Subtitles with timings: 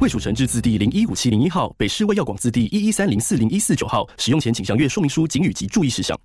[0.00, 4.08] 卫蜀成字字第零一五七零一号，北市卫药广字第一一三零四零一四九号。
[4.16, 6.16] 使用前请详阅说明书、警语及注意事项。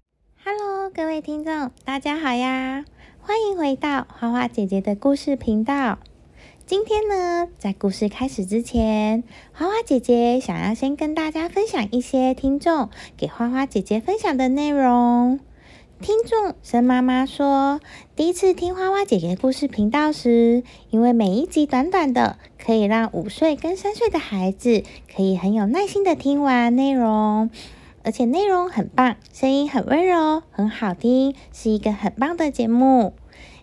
[0.46, 2.86] Hello，各位听众，大家好呀！
[3.20, 5.98] 欢迎回到花花姐姐的故事频道。
[6.68, 9.24] 今天呢，在故事开始之前，
[9.54, 15.40] 花花姐姐想要先跟大家分享一些听众给花花姐姐分享的内容。
[16.04, 17.80] 听众生妈妈说，
[18.14, 24.84] 第一次听花花姐姐故事频道时，因为每一集短短的，可以让五岁跟三岁的孩子
[25.16, 27.50] 可以很有耐心的听完内容。
[28.04, 33.14] 而且内容很棒，声音很温柔，很好听，是一个很棒的节目。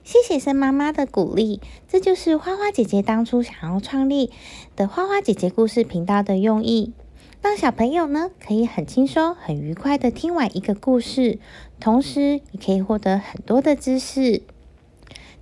[0.02, 4.30] 谢谢生妈妈的鼓励，这就是花花姐姐当初想要创立
[4.76, 6.94] 的花花姐姐故事频道的用意，
[7.42, 11.38] 让小朋友呢可以很轻松、很愉快的听完一个故事，
[11.80, 14.42] 同时也可以获得很多的知识。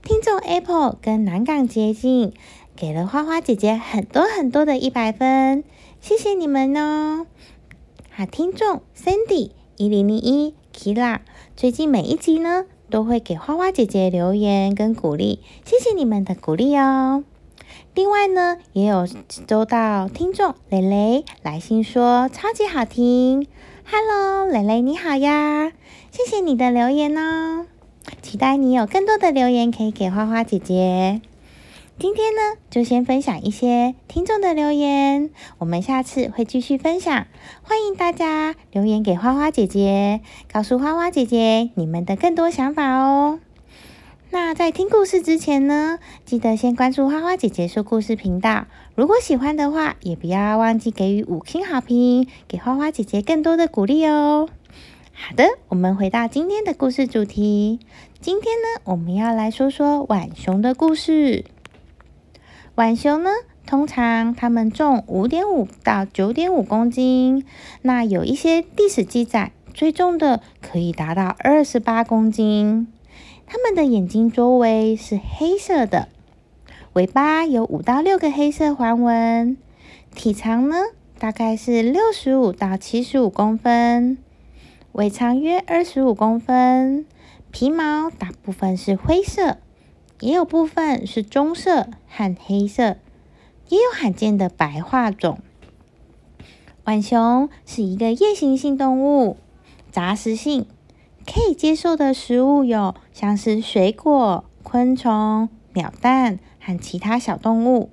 [0.02, 2.32] 听众 Apple 跟南港捷径
[2.76, 5.64] 给了花花姐姐很多很多的一百分，
[6.00, 7.26] 谢谢你们哦。
[8.10, 11.18] 好，听众 Cindy 一零零一 Kira，
[11.56, 17.24] 最近每一集呢都会给花花姐姐留言跟鼓励，谢谢你们的鼓励哦。
[17.98, 19.08] 另外呢，也有
[19.48, 23.48] 收到听众蕾蕾来信说超级好听
[23.84, 25.72] ，Hello，蕾蕾你好呀，
[26.12, 27.66] 谢谢你的留言哦，
[28.22, 31.20] 期待你有更多的留言可以给花花姐姐。
[31.98, 37.26] 今天呢，就先分享一些听众的留言，我们下次会继续分享。
[37.64, 40.20] 欢迎大家留言给花花姐姐，
[40.52, 43.40] 告诉花花姐姐你们的更多想法哦。
[44.30, 48.66] 那在听故事之前呢，记得先关注花花姐姐说故事频道。
[48.94, 54.46] 如果喜欢的话，也不要忘记给予五星好评，给花花姐姐更多的鼓励哦。
[55.12, 57.80] 好的，我们回到今天的故事主题。
[58.20, 61.46] 今天呢，我们要来说说浣熊的故事。
[62.74, 63.30] 浣熊呢，
[63.66, 67.46] 通常它们重五点五到九点五公斤。
[67.80, 72.88] 那有一些历史记载，最重的可以达到二十八公斤。
[73.50, 76.08] 它们的眼睛周围是黑色的，
[76.92, 79.56] 尾巴有五到六个黑色环纹。
[80.14, 80.76] 体长呢，
[81.18, 84.18] 大概是六十五到七十五公分，
[84.92, 87.06] 尾长约二十五公分。
[87.50, 89.56] 皮毛大部分是灰色。
[90.20, 92.96] 也有部分是棕色和黑色，
[93.68, 95.38] 也有罕见的白化种。
[96.82, 99.36] 浣熊是一个夜行性动物，
[99.92, 100.66] 杂食性，
[101.30, 107.90] 可以接受的食物有像是水果、昆虫、鸟蛋和其他小动物。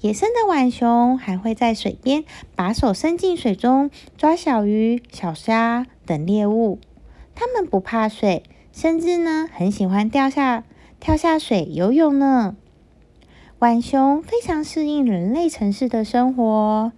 [0.00, 2.24] 野生的浣熊还会在水边
[2.56, 6.78] 把手伸进水中抓小鱼、小虾等猎物。
[7.34, 10.64] 它们不怕水，甚至呢很喜欢掉下。
[10.98, 12.56] 跳下水游泳呢。
[13.58, 16.92] 浣熊非常适应人类城市的生活，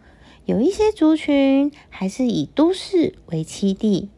[0.44, 4.10] 有一些族群还是以都市为栖地。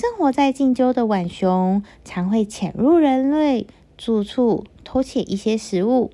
[0.00, 3.66] 生活在近郊的浣熊常会潜入人类
[3.96, 6.12] 住处偷窃一些食物，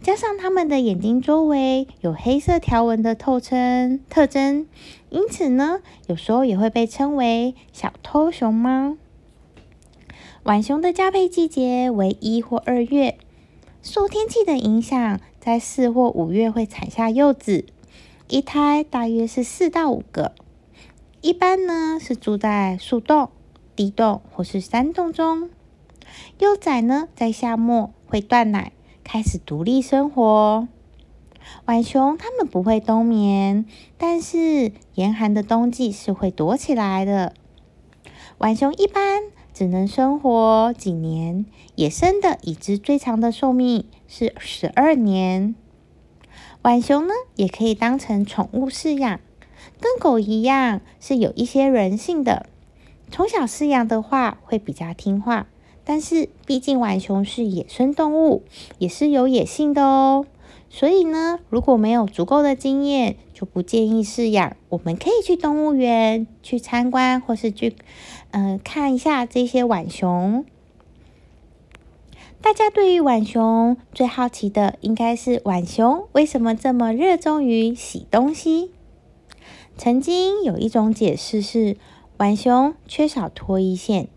[0.00, 4.68] 加上它们的眼睛周围有黑色条纹的透称特征，
[5.08, 8.96] 因此呢，有时候也会被称为小偷熊猫。
[10.44, 13.18] 浣熊的交配季节为一或二月，
[13.82, 17.64] 受天气的影响，在四或五月会产下幼子，
[18.28, 20.30] 一胎大约是四到五个。
[21.22, 23.30] 一般呢是住在树洞、
[23.76, 25.50] 地洞或是山洞中。
[26.38, 28.72] 幼崽呢在夏末会断奶，
[29.04, 30.66] 开始独立生活。
[31.64, 33.66] 浣熊它们不会冬眠，
[33.98, 37.34] 但是严寒的冬季是会躲起来的。
[38.38, 39.22] 浣熊一般。
[39.52, 41.44] 只能生活几年，
[41.74, 45.54] 野生的已知最长的寿命是十二年。
[46.62, 49.20] 浣熊呢，也可以当成宠物饲养，
[49.80, 52.46] 跟狗一样是有一些人性的。
[53.10, 55.48] 从小饲养的话，会比较听话。
[55.82, 58.44] 但是，毕竟浣熊是野生动物，
[58.78, 60.26] 也是有野性的哦。
[60.68, 64.56] 所以呢，如果没有足够的经验，就不建议饲养。
[64.68, 67.74] 我们可以去动物园去参观，或是去。
[68.30, 70.44] 嗯，看一下这些浣熊。
[72.40, 78.70] 大家对于浣熊最好奇的，应该是浣熊为什么这么热衷于洗东西？
[79.82, 81.78] 曾经有一种解释是，
[82.18, 84.08] 浣熊缺少唾液腺，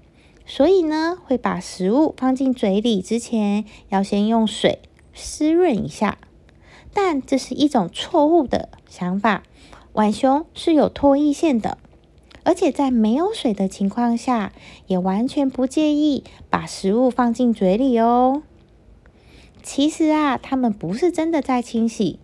[0.46, 4.80] 所以呢会把食物放进嘴里之前，要先用水
[5.14, 6.18] 湿润一下。
[6.94, 9.44] 但这是一种错误的想法，
[9.94, 11.78] 浣熊是有唾液腺的。
[12.44, 14.52] 而且在没有水的情况下，
[14.88, 18.44] 也完全不介意把食物放进嘴里哦。
[19.64, 22.20] 其实啊，它们不是真的在清洗，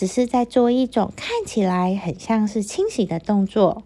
[0.00, 3.82] 只是在做一种看起来很像是清洗的动作。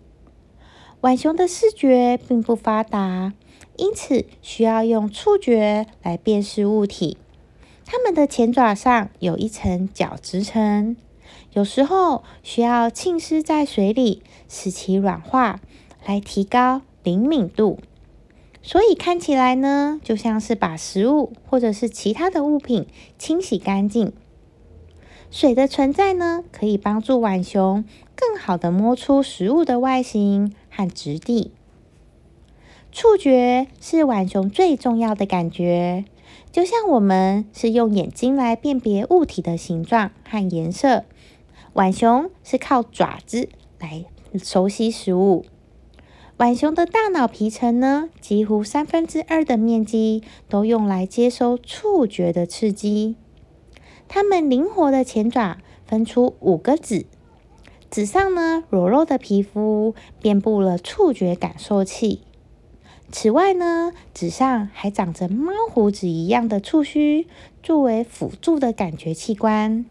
[1.01, 3.33] 浣熊的视觉并不发达，
[3.75, 7.19] 因此需要用触觉来辨识物体。
[7.85, 10.95] 它们的前爪上有一层角质层。
[11.53, 15.59] 有时候需要浸湿在水里，使其软化，
[16.07, 17.81] 来提高灵敏度。
[18.63, 22.87] 所以看起来呢，就像是把食物或者是其他的物品
[23.19, 24.13] 清洗干净。
[25.35, 27.85] 水的存在呢，可以帮助浣熊
[28.15, 31.51] 更好的摸出食物的外形和质地。
[32.93, 36.05] 触觉是浣熊最重要的感觉，
[36.53, 41.03] 就像我们是用眼睛来辨别物体的形状和颜色。
[41.73, 43.49] 浣熊是靠爪子
[43.81, 44.05] 来
[44.41, 45.45] 熟悉食物。
[46.37, 53.17] 浣熊的大脑皮层呢，几乎三分之二的面积都用来接收触觉的刺激。
[54.09, 57.07] 它们灵活的前爪分出五个趾，
[57.91, 62.21] 趾上呢裸露的皮肤遍布了触觉感受器。
[63.13, 67.29] 此外呢，趾上还长着猫胡子一样的触须，
[67.63, 69.85] 作为辅助的感觉器官。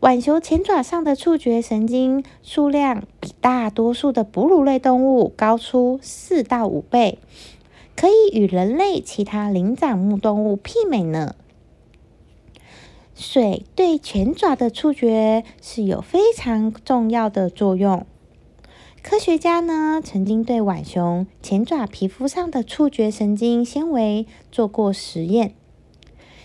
[0.00, 7.18] 浣熊前爪上的触觉神经数量比大多数的哺乳类动物高出四到五倍，
[7.96, 11.36] 可以与人类其他灵长目动物媲美呢。
[13.14, 18.04] 水对前爪的触觉是有非常重要的作用。
[19.02, 25.54] 科学家呢曾经对浣熊前爪皮肤上的触觉神经纤维做过实验，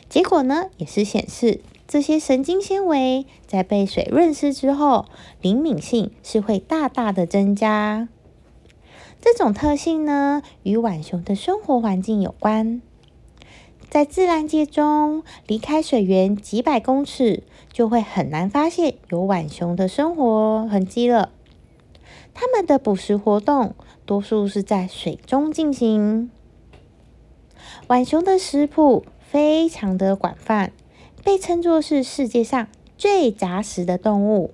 [0.09, 1.61] 结果呢也是显示。
[1.87, 5.05] 这些神经纤维在被水润湿之后，
[5.41, 8.07] 灵敏性是会大大的增加。
[9.19, 12.81] 这种特性呢，与浣熊的生活环境有关。
[13.89, 17.43] 在自然界中，离开水源几百公尺，
[17.73, 21.31] 就会很难发现有浣熊的生活痕迹了。
[22.33, 23.73] 它们的捕食活动
[24.05, 26.29] 多数是在水中进行。
[27.87, 30.71] 浣熊的食谱非常的广泛。
[31.21, 34.51] 被称作是世界上最杂食的动物，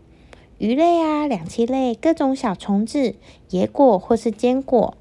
[0.58, 3.14] 鱼类啊、两栖类、各种小虫子、
[3.52, 4.98] 野果或是坚果，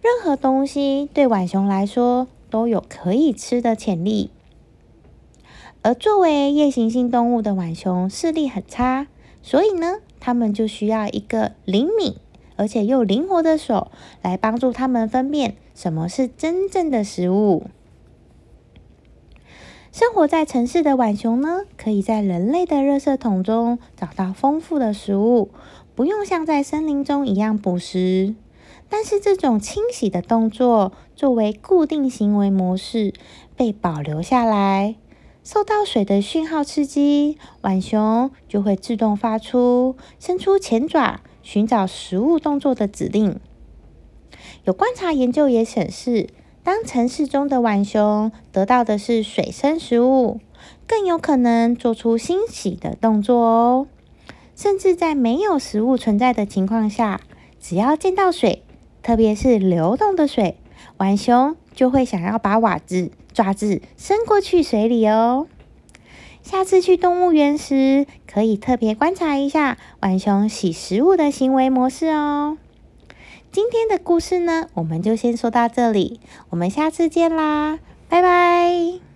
[0.00, 4.30] 任何东西对浣熊来说都有可以吃的潜力。
[5.82, 9.06] 而作为夜行性动物的浣熊视力很差，
[9.42, 12.16] 所以呢，它们就需要一个灵敏
[12.56, 17.66] 而且又灵活的手来帮助它们分辨什么是真正的食物。
[19.92, 25.50] 生活在城市的浣熊呢，可以在人类的垃圾桶中找到丰富的食物，
[25.94, 28.34] 不用像在森林中一样捕食。
[28.88, 33.12] 但是这种清洗的动作作为固定行为模式
[33.56, 34.96] 被保留下来。
[35.44, 43.38] 受到水的讯号刺激，浣熊就会自动发出伸出前爪寻找食物动作的指令。
[44.64, 46.28] 有观察研究也显示。
[46.64, 50.38] 当城市中的浣熊得到的是水生食物，
[50.86, 53.86] 更有可能做出欣喜的动作哦。
[54.54, 57.22] 甚至在没有食物存在的情况下，
[57.58, 58.62] 只要见到水，
[59.02, 60.56] 特别是流动的水，
[60.96, 65.46] 浣熊就会想要把爪子爪子伸过去水里哦。
[66.42, 72.56] 下次去动物园时，可以特别观察一下浣熊洗食物的行为模式哦。
[73.50, 77.78] 今天的故事呢，我们就先说到这里，我们下次见啦，
[78.08, 79.07] 拜拜。